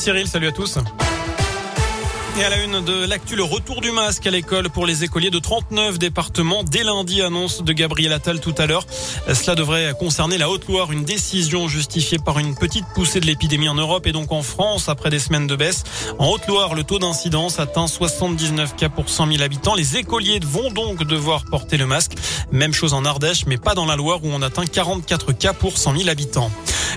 Cyril, 0.00 0.26
salut 0.26 0.46
à 0.46 0.52
tous. 0.52 0.78
Et 2.38 2.42
à 2.42 2.48
la 2.48 2.56
une 2.62 2.82
de 2.82 3.04
l'actu, 3.04 3.38
retour 3.38 3.82
du 3.82 3.90
masque 3.90 4.26
à 4.26 4.30
l'école 4.30 4.70
pour 4.70 4.86
les 4.86 5.04
écoliers 5.04 5.28
de 5.28 5.38
39 5.38 5.98
départements 5.98 6.64
dès 6.64 6.84
lundi, 6.84 7.20
annonce 7.20 7.62
de 7.62 7.72
Gabriel 7.74 8.14
Attal 8.14 8.40
tout 8.40 8.54
à 8.56 8.64
l'heure. 8.64 8.86
Cela 9.30 9.54
devrait 9.54 9.92
concerner 9.98 10.38
la 10.38 10.48
Haute-Loire, 10.48 10.90
une 10.90 11.04
décision 11.04 11.68
justifiée 11.68 12.16
par 12.18 12.38
une 12.38 12.54
petite 12.54 12.86
poussée 12.94 13.20
de 13.20 13.26
l'épidémie 13.26 13.68
en 13.68 13.74
Europe 13.74 14.06
et 14.06 14.12
donc 14.12 14.32
en 14.32 14.40
France 14.40 14.88
après 14.88 15.10
des 15.10 15.18
semaines 15.18 15.46
de 15.46 15.54
baisse. 15.54 15.84
En 16.18 16.28
Haute-Loire, 16.28 16.74
le 16.74 16.82
taux 16.82 16.98
d'incidence 16.98 17.60
atteint 17.60 17.86
79 17.86 18.76
cas 18.76 18.88
pour 18.88 19.10
100 19.10 19.32
000 19.32 19.42
habitants. 19.42 19.74
Les 19.74 19.98
écoliers 19.98 20.40
vont 20.42 20.70
donc 20.70 21.04
devoir 21.04 21.44
porter 21.44 21.76
le 21.76 21.84
masque. 21.84 22.12
Même 22.52 22.72
chose 22.72 22.94
en 22.94 23.04
Ardèche, 23.04 23.44
mais 23.46 23.58
pas 23.58 23.74
dans 23.74 23.84
la 23.84 23.96
Loire 23.96 24.24
où 24.24 24.28
on 24.32 24.40
atteint 24.40 24.64
44 24.64 25.32
cas 25.32 25.52
pour 25.52 25.76
100 25.76 25.94
000 25.98 26.08
habitants. 26.08 26.50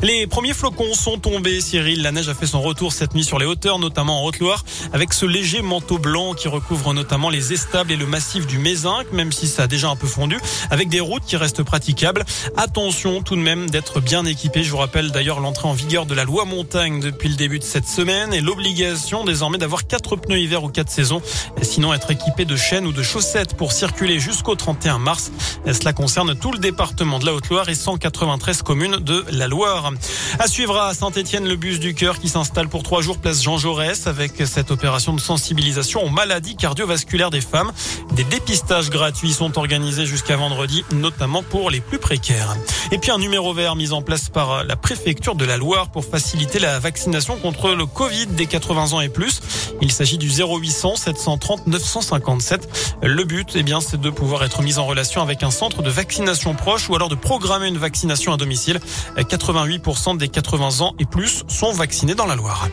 Les 0.03 0.27
premiers 0.27 0.53
flocons 0.53 0.93
sont 0.95 1.17
tombés, 1.17 1.61
Cyril. 1.61 2.01
La 2.01 2.11
neige 2.11 2.27
a 2.27 2.33
fait 2.33 2.45
son 2.45 2.61
retour 2.61 2.91
cette 2.91 3.15
nuit 3.15 3.23
sur 3.23 3.39
les 3.39 3.45
hauteurs, 3.45 3.79
notamment 3.79 4.21
en 4.21 4.25
Haute-Loire, 4.25 4.65
avec 4.91 5.13
ce 5.13 5.25
léger 5.25 5.61
manteau 5.61 5.97
blanc 5.97 6.33
qui 6.33 6.49
recouvre 6.49 6.93
notamment 6.93 7.29
les 7.29 7.53
estables 7.53 7.89
et 7.89 7.95
le 7.95 8.05
massif 8.05 8.45
du 8.45 8.57
Mézinc, 8.57 9.05
même 9.13 9.31
si 9.31 9.47
ça 9.47 9.63
a 9.63 9.67
déjà 9.67 9.87
un 9.87 9.95
peu 9.95 10.05
fondu, 10.05 10.37
avec 10.69 10.89
des 10.89 10.99
routes 10.99 11.23
qui 11.23 11.37
restent 11.37 11.63
praticables. 11.63 12.25
Attention 12.57 13.21
tout 13.21 13.37
de 13.37 13.41
même 13.41 13.69
d'être 13.69 14.01
bien 14.01 14.25
équipé. 14.25 14.65
Je 14.65 14.71
vous 14.71 14.77
rappelle 14.77 15.11
d'ailleurs 15.11 15.39
l'entrée 15.39 15.69
en 15.69 15.73
vigueur 15.73 16.05
de 16.05 16.13
la 16.13 16.25
loi 16.25 16.43
montagne 16.43 16.99
depuis 16.99 17.29
le 17.29 17.35
début 17.35 17.59
de 17.59 17.63
cette 17.63 17.87
semaine 17.87 18.33
et 18.33 18.41
l'obligation 18.41 19.23
désormais 19.23 19.57
d'avoir 19.57 19.87
quatre 19.87 20.17
pneus 20.17 20.41
hiver 20.41 20.65
ou 20.65 20.67
quatre 20.67 20.89
saisons, 20.89 21.21
sinon 21.61 21.93
être 21.93 22.11
équipé 22.11 22.43
de 22.43 22.57
chaînes 22.57 22.87
ou 22.87 22.91
de 22.91 23.03
chaussettes 23.03 23.55
pour 23.55 23.71
circuler 23.71 24.19
jusqu'au 24.19 24.55
31 24.55 24.97
mars. 24.97 25.31
Cela 25.65 25.93
concerne 25.93 26.35
tout 26.35 26.51
le 26.51 26.59
département 26.59 27.19
de 27.19 27.25
la 27.25 27.33
Haute-Loire 27.33 27.69
et 27.69 27.75
193 27.75 28.63
communes 28.63 28.97
de 28.97 29.23
la 29.31 29.47
Loire. 29.47 29.92
À 30.39 30.47
suivre 30.47 30.79
à 30.79 30.93
Saint-Etienne 30.93 31.47
le 31.47 31.55
bus 31.55 31.79
du 31.79 31.93
cœur 31.93 32.19
qui 32.19 32.29
s'installe 32.29 32.67
pour 32.67 32.83
trois 32.83 33.01
jours 33.01 33.17
place 33.17 33.43
Jean 33.43 33.57
Jaurès 33.57 34.07
avec 34.07 34.33
cette 34.45 34.71
opération 34.71 35.13
de 35.13 35.19
sensibilisation 35.19 36.03
aux 36.03 36.09
maladies 36.09 36.55
cardiovasculaires 36.55 37.29
des 37.29 37.41
femmes. 37.41 37.71
Des 38.13 38.23
dépistages 38.23 38.89
gratuits 38.89 39.33
sont 39.33 39.57
organisés 39.57 40.05
jusqu'à 40.05 40.35
vendredi, 40.37 40.83
notamment 40.91 41.43
pour 41.43 41.69
les 41.69 41.81
plus 41.81 41.99
précaires. 41.99 42.55
Et 42.91 42.97
puis 42.97 43.11
un 43.11 43.17
numéro 43.17 43.53
vert 43.53 43.75
mis 43.75 43.91
en 43.91 44.01
place 44.01 44.29
par 44.29 44.63
la 44.63 44.75
préfecture 44.75 45.35
de 45.35 45.45
la 45.45 45.57
Loire 45.57 45.89
pour 45.89 46.05
faciliter 46.05 46.59
la 46.59 46.79
vaccination 46.79 47.37
contre 47.37 47.71
le 47.71 47.85
Covid 47.85 48.27
des 48.27 48.45
80 48.45 48.93
ans 48.93 49.01
et 49.01 49.09
plus. 49.09 49.41
Il 49.81 49.91
s'agit 49.91 50.17
du 50.17 50.29
0800 50.29 50.95
730 50.95 51.67
957. 51.67 52.97
Le 53.01 53.23
but, 53.23 53.51
eh 53.55 53.63
bien, 53.63 53.81
c'est 53.81 53.99
de 53.99 54.09
pouvoir 54.09 54.43
être 54.43 54.61
mis 54.61 54.77
en 54.77 54.85
relation 54.85 55.21
avec 55.21 55.43
un 55.43 55.51
centre 55.51 55.81
de 55.81 55.89
vaccination 55.89 56.53
proche 56.53 56.89
ou 56.89 56.95
alors 56.95 57.09
de 57.09 57.15
programmer 57.15 57.67
une 57.67 57.77
vaccination 57.77 58.33
à 58.33 58.37
domicile. 58.37 58.79
88% 59.17 59.82
des 60.17 60.29
80 60.29 60.81
ans 60.81 60.95
et 60.99 61.05
plus 61.05 61.43
sont 61.47 61.71
vaccinés 61.71 62.15
dans 62.15 62.25
la 62.25 62.35
Loire. 62.35 62.69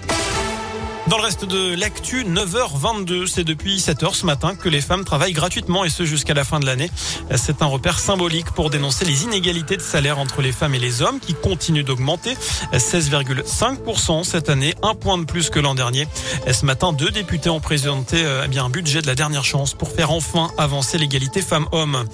Dans 1.06 1.16
le 1.16 1.24
reste 1.24 1.44
de 1.44 1.74
l'actu, 1.74 2.24
9h22, 2.24 3.26
c'est 3.26 3.42
depuis 3.42 3.78
7h 3.78 4.14
ce 4.14 4.26
matin 4.26 4.54
que 4.54 4.68
les 4.68 4.80
femmes 4.80 5.04
travaillent 5.04 5.32
gratuitement 5.32 5.84
et 5.84 5.88
ce 5.88 6.04
jusqu'à 6.04 6.34
la 6.34 6.44
fin 6.44 6.60
de 6.60 6.66
l'année. 6.66 6.90
C'est 7.36 7.62
un 7.62 7.66
repère 7.66 7.98
symbolique 7.98 8.50
pour 8.52 8.70
dénoncer 8.70 9.04
les 9.06 9.24
inégalités 9.24 9.76
de 9.76 9.82
salaire 9.82 10.18
entre 10.18 10.42
les 10.42 10.52
femmes 10.52 10.74
et 10.74 10.78
les 10.78 11.02
hommes 11.02 11.18
qui 11.18 11.34
continuent 11.34 11.84
d'augmenter. 11.84 12.34
16,5% 12.72 14.24
cette 14.24 14.50
année, 14.50 14.74
un 14.82 14.94
point 14.94 15.18
de 15.18 15.24
plus 15.24 15.50
que 15.50 15.58
l'an 15.58 15.74
dernier. 15.74 16.06
Ce 16.50 16.64
matin, 16.64 16.92
deux 16.92 17.10
députés 17.10 17.50
ont 17.50 17.60
présenté 17.60 18.24
eh 18.44 18.48
bien, 18.48 18.66
un 18.66 18.70
budget 18.70 19.00
de 19.02 19.06
la 19.06 19.14
dernière 19.14 19.44
chance 19.44 19.74
pour 19.74 19.90
faire 19.90 20.12
enfin 20.12 20.50
avancer 20.58 20.98
l'égalité 20.98 21.40
femmes-hommes. 21.42 22.04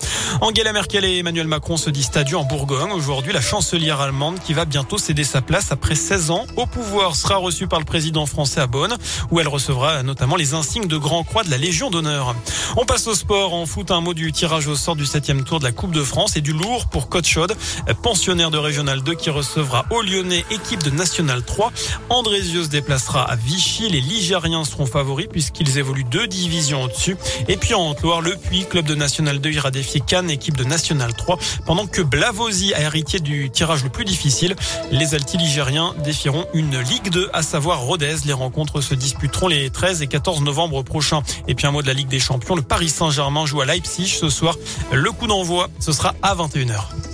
Angela 0.40 0.72
Merkel 0.72 1.04
et 1.04 1.18
Emmanuel 1.18 1.48
Macron 1.48 1.76
se 1.76 1.90
disent 1.90 2.10
adieu 2.14 2.38
en 2.38 2.44
Bourgogne. 2.44 2.92
Aujourd'hui, 2.92 3.32
la 3.32 3.40
chancelière 3.40 4.00
allemande 4.00 4.38
qui 4.38 4.54
va 4.54 4.64
bientôt 4.64 4.96
céder 4.96 5.24
sa 5.24 5.42
place 5.42 5.70
après 5.70 5.96
16 5.96 6.30
ans 6.30 6.46
au 6.56 6.66
pouvoir 6.66 7.16
sera 7.16 7.36
reçue 7.36 7.66
par 7.66 7.80
le 7.80 7.84
président 7.84 8.24
français 8.26 8.60
à 8.60 8.66
Bonn 8.66 8.85
où 9.30 9.40
elle 9.40 9.48
recevra 9.48 10.02
notamment 10.02 10.36
les 10.36 10.54
insignes 10.54 10.86
de 10.86 10.96
Grand 10.96 11.24
Croix 11.24 11.44
de 11.44 11.50
la 11.50 11.58
Légion 11.58 11.90
d'honneur. 11.90 12.34
On 12.76 12.84
passe 12.84 13.06
au 13.06 13.14
sport. 13.14 13.54
En 13.54 13.66
foot, 13.66 13.90
un 13.90 14.00
mot 14.00 14.14
du 14.14 14.32
tirage 14.32 14.66
au 14.66 14.76
sort 14.76 14.96
du 14.96 15.06
septième 15.06 15.44
tour 15.44 15.58
de 15.58 15.64
la 15.64 15.72
Coupe 15.72 15.92
de 15.92 16.02
France 16.02 16.36
et 16.36 16.40
du 16.40 16.52
lourd 16.52 16.86
pour 16.86 17.08
Côte 17.08 17.26
Chaude, 17.26 17.54
pensionnaire 18.02 18.50
de 18.50 18.58
Régional 18.58 19.02
2 19.02 19.14
qui 19.14 19.30
recevra 19.30 19.84
au 19.90 20.02
Lyonnais 20.02 20.44
équipe 20.50 20.82
de 20.82 20.90
National 20.90 21.42
3. 21.42 21.72
Andrézieux 22.10 22.64
se 22.64 22.68
déplacera 22.68 23.22
à 23.22 23.36
Vichy. 23.36 23.88
Les 23.88 24.00
Ligériens 24.00 24.64
seront 24.64 24.86
favoris 24.86 25.28
puisqu'ils 25.30 25.78
évoluent 25.78 26.04
deux 26.04 26.26
divisions 26.26 26.84
au-dessus. 26.84 27.16
Et 27.48 27.56
puis 27.56 27.74
en 27.74 27.90
Haute-Loire, 27.90 28.20
le 28.20 28.36
Puy, 28.36 28.66
club 28.66 28.86
de 28.86 28.94
National 28.94 29.40
2, 29.40 29.50
ira 29.50 29.70
défier 29.70 30.00
Cannes, 30.00 30.30
équipe 30.30 30.56
de 30.56 30.64
National 30.64 31.14
3, 31.14 31.38
pendant 31.64 31.86
que 31.86 32.02
Blavozy 32.02 32.74
a 32.74 32.80
hérité 32.80 33.18
du 33.18 33.50
tirage 33.50 33.84
le 33.84 33.90
plus 33.90 34.04
difficile. 34.04 34.56
Les 34.90 35.14
Altis 35.14 35.36
ligériens 35.36 35.94
défieront 36.04 36.46
une 36.54 36.78
Ligue 36.80 37.10
2, 37.10 37.30
à 37.32 37.42
savoir 37.42 37.80
Rodez. 37.80 38.16
Les 38.24 38.32
rencontres 38.32 38.65
se 38.80 38.94
disputeront 38.94 39.48
les 39.48 39.70
13 39.70 40.02
et 40.02 40.06
14 40.06 40.42
novembre 40.42 40.82
prochains. 40.82 41.22
Et 41.48 41.54
puis 41.54 41.66
un 41.66 41.70
mot 41.70 41.82
de 41.82 41.86
la 41.86 41.94
Ligue 41.94 42.08
des 42.08 42.20
Champions, 42.20 42.54
le 42.54 42.62
Paris 42.62 42.88
Saint-Germain 42.88 43.46
joue 43.46 43.60
à 43.60 43.64
Leipzig 43.64 44.08
ce 44.08 44.28
soir. 44.28 44.56
Le 44.92 45.10
coup 45.12 45.26
d'envoi, 45.26 45.68
ce 45.80 45.92
sera 45.92 46.14
à 46.22 46.34
21h. 46.34 47.05